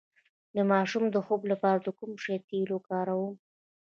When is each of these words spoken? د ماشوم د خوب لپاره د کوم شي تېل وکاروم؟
د 0.55 0.57
ماشوم 0.71 1.03
د 1.11 1.17
خوب 1.25 1.41
لپاره 1.51 1.79
د 1.81 1.87
کوم 1.99 2.11
شي 2.23 2.35
تېل 2.49 2.69
وکاروم؟ 2.73 3.33